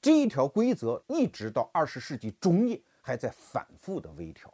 [0.00, 4.50] 这一条规则一直到二十世纪中叶还在反复的微调。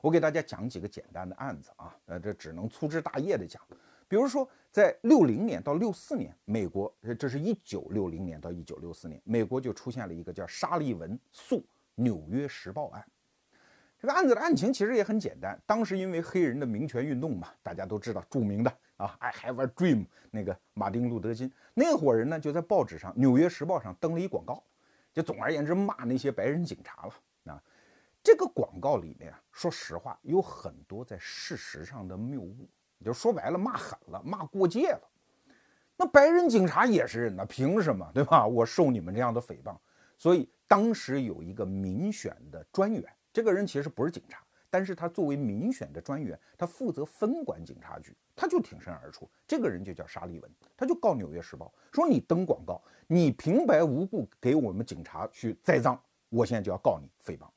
[0.00, 3.60] 我给大家讲几个简单的案子啊，呃，这只能粗枝大叶的讲。
[4.06, 11.60] 比如说，在六零年到六四年，美国，这是一九六零年到一九六四年，美国就出现了一个叫沙利文诉
[11.96, 13.04] 纽约时报案。
[13.98, 24.62] 这个案子的案情其实也很简单，当时因为黑人的民权运动嘛，大家都知道著名的啊，I have a dream，那个马丁路德金那伙人呢，就在报纸上《纽约时报》上登了一广告，
[25.12, 27.14] 就总而言之骂那些白人警察了。
[28.28, 32.68] 这个广告里面啊，说实话有很多在事实上的谬误，
[33.02, 35.00] 就说白了骂狠了，骂过界了。
[35.96, 38.46] 那白人警察也是人呐，凭什么对吧？
[38.46, 39.74] 我受你们这样的诽谤，
[40.18, 43.02] 所以当时有一个民选的专员。
[43.32, 49.26] 这个人其实不是警察，但是他作为民选的专员，他负责分管警察局，他就挺身而出。
[49.46, 55.98] 这个人就叫沙利文，他就告《纽约时报》说：“你登广告，你平白无故给我们警察去栽赃，
[56.28, 57.48] 我现在就要告你诽谤。”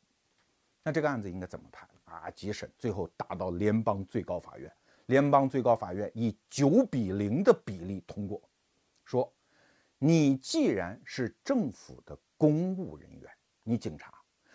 [0.83, 2.29] 那这个案子应该怎么判啊？
[2.31, 4.71] 急审，最后打到联邦最高法院，
[5.07, 8.41] 联邦最高法院以九比零的比例通过，
[9.05, 9.31] 说
[9.99, 13.29] ：“你既然是政府的公务人员，
[13.63, 14.13] 你警察。”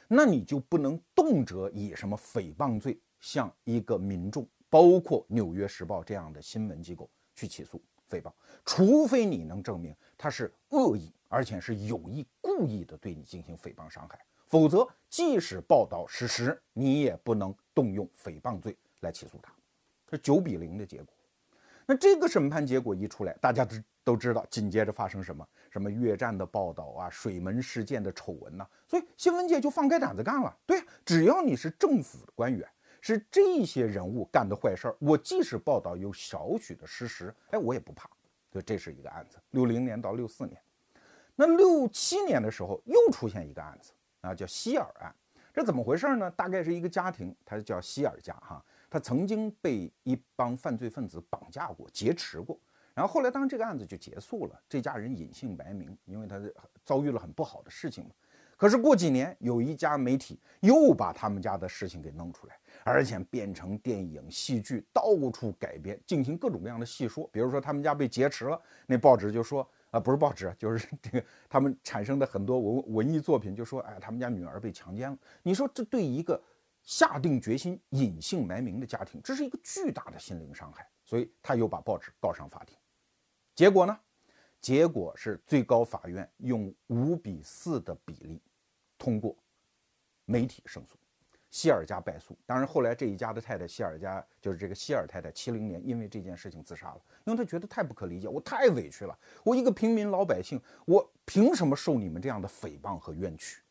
[0.08, 8.32] 那你就不能动辄以什么诽谤罪向一个民众，包括《纽约时报》这样的新闻机构去起诉诽谤，
[8.64, 19.52] 除非你能证明他是恶意，而且是有意故意的对你进行诽谤伤害，否则即使报道事实，你也不能动用诽谤罪来起诉他。
[20.06, 21.14] 这九比零的结果。
[21.88, 25.46] 那这个审判结果一出来，大家都都知道，紧接着发生什么？
[25.70, 30.56] 什么越战的报道啊，水门事件的丑闻呐，所以新闻界就放开胆子干了。
[30.64, 32.68] 对，只要你是政府的官员，
[33.00, 38.08] 是这些人物干的坏事儿，我即使报道有少许的事实，哎，我也不怕。
[38.50, 39.38] 所以这是一个案子。
[39.50, 40.60] 六零年到六四年，
[41.34, 43.92] 那六七年的时候又出现一个案子
[44.26, 45.14] 啊，叫希尔案。
[45.54, 46.30] 这怎么回事呢？
[46.32, 48.62] 大概是一个家庭，他叫希尔家哈。
[48.90, 52.58] 他曾经被一帮犯罪分子绑架过、劫持过，
[52.94, 56.40] 然后后来当这个案子就结束了，这家人隐姓埋名，因为他
[56.84, 58.10] 遭遇了很不好的事情嘛。
[58.56, 67.28] 可是过几年，有一家媒体又把他们家的事情给弄出来，而且变成电影、戏剧，到处改编，进行各种各样的戏说。
[67.32, 75.18] 比如说他们家被劫持了，那报纸就说啊，不是报纸，就是 这个他们产生的很多文文艺作品就说，哎，他们家女儿被强奸了。
[75.42, 76.40] 你说这对一个？
[76.82, 82.78] 下定决心隐姓埋名的家庭，这是一个巨大的心灵伤害，所以他又把报纸告上法庭。
[83.56, 83.98] 结果呢？
[84.60, 88.40] 结果是最高法院用五比四的比例
[88.96, 89.36] 通过
[90.26, 90.96] 媒体胜诉，
[91.56, 92.36] 希尔家败诉。
[92.44, 103.62] 当然，后来这一家的太太希尔家就是这个希尔太太，七零年因为这件事情自杀了，因为她觉得太不可理解，我太委屈了，我一个平民老百姓，我凭什么受你们这样的诽谤和冤屈？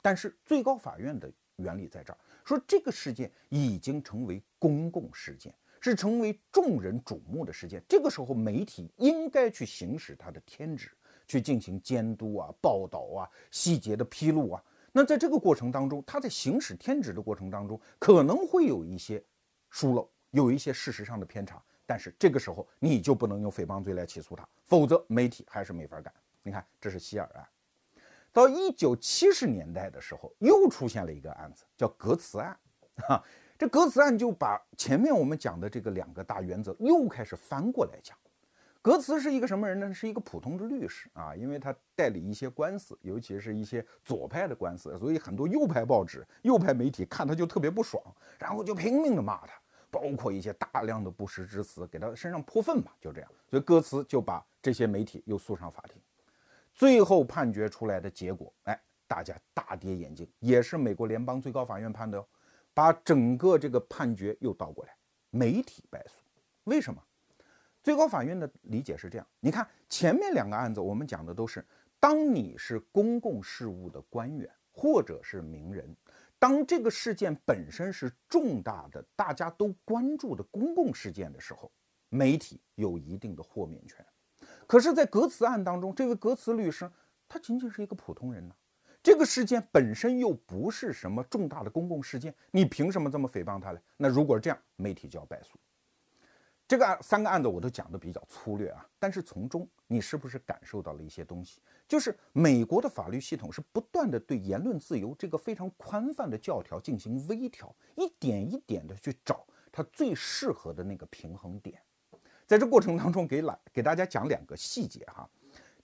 [0.00, 2.18] 但是最高法院的原理在这儿。
[2.44, 7.82] 说这个事件已经成为公共事件，是成为众人瞩目的事件。
[7.88, 10.92] 这个时候，媒体应该去行使它的天职，
[11.26, 14.62] 去进行监督啊、报道啊、细节的披露啊。
[14.92, 19.24] 那在这个过程当中，他在行使天职的过程当中，可能会有一些
[19.70, 21.60] 疏漏，有一些事实上的偏差。
[21.86, 26.12] 但是这个时候，你就不能用诽谤罪来起诉他，否则媒体还是没法干。
[26.42, 27.46] 你看，这是希尔案。
[28.32, 32.58] 到一九七十年代的时候，又出现了一个案子，叫格茨案。
[33.08, 33.22] 哈，
[33.58, 38.16] 这格茨案就把前面我们讲的这个两个大原则又开始翻过来讲。
[38.82, 39.94] 格茨是一个什么人呢？
[39.94, 48.02] 是一个普通的律师啊，因为他代理一些官司，尤其是一些左派的官司，所以很多右派报纸、右派媒体看他就特别不爽，
[48.40, 49.54] 然后就拼命的骂他，
[49.88, 53.30] 包括一些大量的不实之词，给他身上泼粪嘛，就这样。
[53.48, 55.96] 所以歌茨就把这些媒体又诉上法庭。
[56.74, 62.26] 最后判决出来的结果，哎，大家大跌眼镜，也是美国联邦最高法院判的哟，
[62.74, 64.92] 把整个这个判决又倒过来，
[65.30, 66.24] 媒体败诉。
[66.64, 67.00] 为什么？
[67.82, 71.64] 最高法院的理解是这样：你看前面两个案子，我们讲的都是，
[71.98, 75.96] 当你是公共事务的官员或者是名人，
[76.38, 81.70] 当这个事件本身是重大的、大家都关注的公共事件的时候，
[82.08, 84.04] 媒体有一定的豁免权。
[84.66, 86.90] 可是，在格茨案当中，这位格茨律师
[87.28, 88.54] 他仅仅是一个普通人呢。
[89.02, 93.80] 这个事件本身又不是什么重大的公共事件，你凭什么这么诽谤他呢？
[93.96, 95.58] 那如果这样，媒体就要败诉。
[96.72, 101.60] 这个案三个案子我都讲的比较粗略啊，但是从中你是不是感受到了一些东西？
[101.86, 111.78] 就是美国的法律系统是不断的对言论自由这个非常宽泛的教条进行微调，一点一点的去找它最适合的那个平衡点。
[112.46, 115.28] 在这过程当中，给来给大家讲两个细节哈。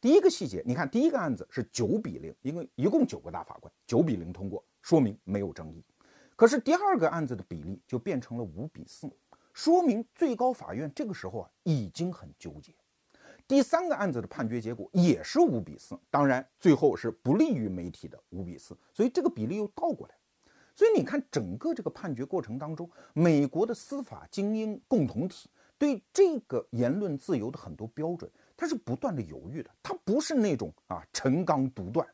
[0.01, 5.85] 第一个细节，你看第一个案子是九比零，一共一共九个大法官，九比零通过，说明没有争议。
[6.35, 9.07] 可是第二个案子的比例就变成了五比四，
[9.59, 12.73] 说明最高法院这个时候啊已经很纠结。
[13.49, 20.15] 第三个案子的判决结果也是五比四，当然最后是不利于媒体的五比四，所以这个比例又倒过来。
[20.77, 32.07] 所以你看整个这个判决过程当中，美国的司法精英共同体对这个言论自由的很多标准，它是不断的犹豫的，它不是那种啊陈刚独断，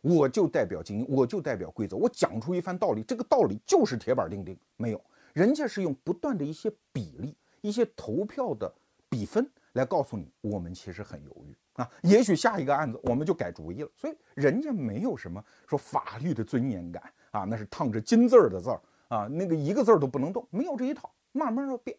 [0.00, 5.00] 我就代表精英，我就代表规则，我讲出一番道理，这个道理就是铁板钉钉，没有，
[5.38, 8.74] 人家是用不断的一些比例、一些投票的
[9.08, 9.48] 比分。
[9.74, 13.90] 来告诉你，我们其实很犹豫啊，也许下一个案子我们就改主意了。
[13.94, 21.96] 所以人家没有什么说法律的尊严感啊，那是烫着金字儿的字儿啊，那个一个字儿都不能动，没有这一套，慢慢的变。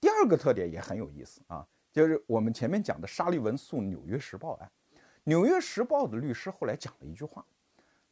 [0.00, 4.70] 第二个特点也很有意思啊，就是我们前面讲的沙利文诉《纽约时报》案，
[5.24, 7.44] 《纽约时报》的律师后来讲了一句话，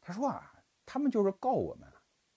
[0.01, 0.51] 他说啊，
[0.85, 1.87] 他们就是告我们，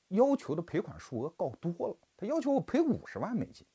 [0.08, 3.66] 要求的赔款数额告多了，他要求我赔五十万美金。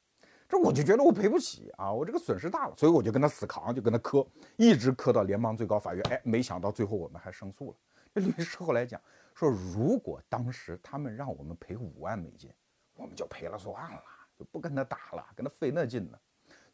[0.50, 4.26] 这我就觉得我赔不起啊，我这个损失大了，所以我就跟他死扛，就跟他磕，
[4.56, 6.04] 一直磕到联邦最高法院。
[6.10, 7.78] 哎，没想到最后我们还胜诉了。
[8.14, 9.02] 这律师后来讲
[9.34, 12.52] 说，如果当时他们让我们赔五万美金，
[12.96, 14.04] 我们就赔了算了，
[14.38, 16.20] 就不跟他打了，跟他费那劲呢。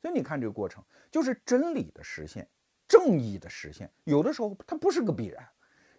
[0.01, 2.45] 所以你看这个过程，就是真理的实现，
[2.85, 5.47] 正义的实现，有的时候它不是个必然，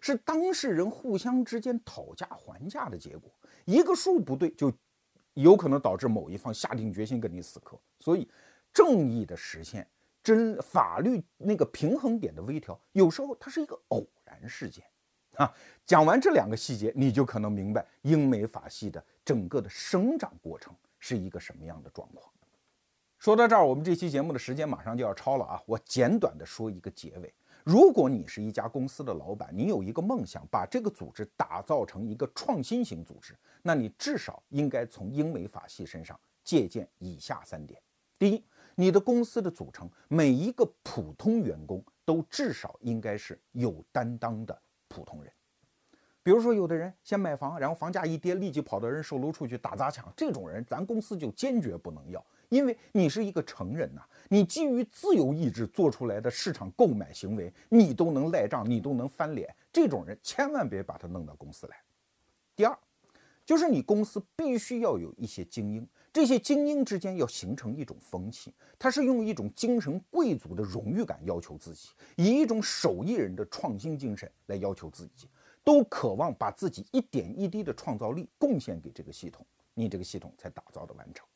[0.01, 3.31] 是当事人互相之间讨价还价的结果，
[3.63, 4.69] 一个数不对就。
[5.35, 8.27] 有可能导致某一方下定决心跟你死磕，所以
[8.73, 9.87] 正义的实现、
[10.21, 14.83] 真法律那个平衡点的微调，有时候它是一个偶然事件
[15.37, 15.49] 啊。
[15.85, 22.29] 讲完这两个细节，你就可能明白英美法系的整个的生长过程是一个什么样的状况。
[23.17, 27.33] 说到这儿，我们这期节目的时间马上就要超了啊，我简短的说一个结尾。
[27.63, 37.79] 如果你是一家公司的老板，你有一个梦想，把这个组织打造成一个创新型组织，那你至少应该从英美法系身上借鉴以下三点：
[38.17, 38.43] 第一，
[38.75, 45.31] 你的公司的组成，每一个普通员工都至少应该是有担当的普通人。
[46.23, 54.01] 比如说，有的人先买房，然后房价一跌，立即跑到人售楼处去打砸抢，这种人咱公司就坚决不能要，因为你是一个成人呐。
[54.29, 61.75] 你基于自由意志做出来的市场购买行为，你都能赖账，你都能翻脸，这种人千万别把他弄到公司来。
[62.55, 62.77] 第二，
[63.45, 75.27] 就是你公司必须要有一些精英，这些精英之间要形成一种风气，他是用一种精神贵族的荣誉感要求自己，以一种手艺人的创新精神来要求自己，
[75.61, 81.27] 都渴望把自己一点一滴的创造力贡献给这个系统，你这个系统才打造的完成。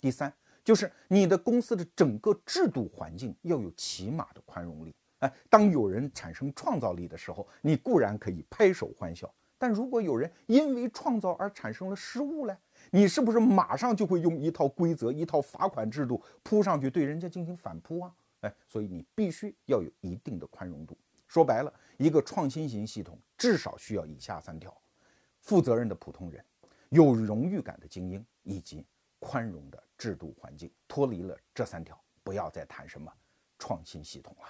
[0.00, 0.32] 第三。
[0.66, 4.92] 就是你的公司的整个制度环境要有起码的宽容力。
[5.20, 12.58] 哎，当有人产生创造力的时候，你固然可以拍手欢笑；但如果有人因为创造而产生了失误呢？
[12.90, 18.12] 你是不是马上就会用一套规则、一套罚款制度扑上去对人家进行反扑啊？
[18.40, 20.98] 哎，所以你必须要有一定的宽容度。
[21.28, 24.76] 说白了，一个创新型系统至少需要以下三条：
[25.38, 26.44] 负责任的普通人，
[26.88, 28.84] 有荣誉感的精英，以及。
[29.18, 33.12] 宽容的制度环境，脱离了这三条，不要再谈什么
[33.58, 34.48] 创新系统了。